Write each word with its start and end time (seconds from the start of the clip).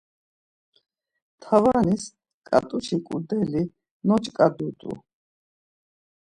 Tavanis 1.43 2.03
ǩat̆uşi 2.47 2.97
ǩudeli 3.07 3.63
noç̌ǩadut̆u. 4.07 4.91